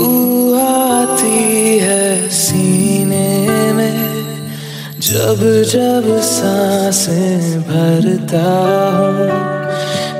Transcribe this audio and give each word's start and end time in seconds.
खुशबू 0.00 0.54
आती 0.56 1.78
है 1.78 2.28
सीने 2.30 3.72
में, 3.72 3.98
जब 5.00 5.40
जब 5.72 6.06
साँसें 6.20 7.60
भरता 7.62 8.48
हूँ। 8.96 9.28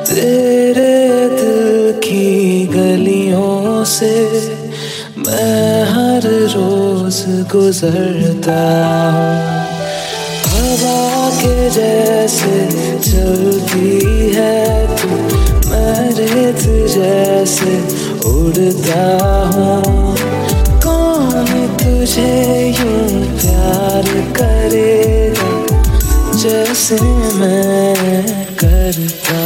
तेरे 0.04 0.96
दिल 1.30 1.92
की 2.04 2.66
गलियों 2.66 3.84
से 3.86 4.14
मैं 5.18 5.84
हर 5.92 6.28
रोज 6.54 7.24
गुजरता 7.52 8.60
हूँ। 9.14 9.38
हवा 10.50 11.30
के 11.40 11.70
जैसे 11.70 12.54
चलती 13.00 13.88
है, 14.34 14.86
तू 14.96 15.08
मैं 15.70 16.10
रेत 16.18 16.62
जैसे 16.90 17.99
उड़ता 18.26 19.02
हूँ। 19.54 20.16
कौन 20.84 21.46
तुझे 21.76 22.32
यूँ 22.78 23.24
प्यार 23.40 24.06
करेगा 24.38 25.50
जैसे 26.42 27.00
मैं 27.38 27.94
करता 28.54 29.40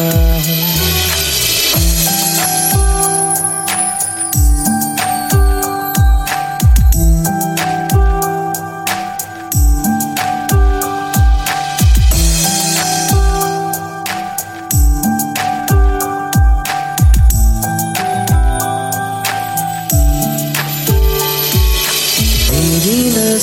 हूँ। 0.47 0.54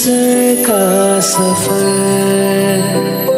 सर 0.02 0.64
का 0.68 1.20
सफ़र। 1.20 3.31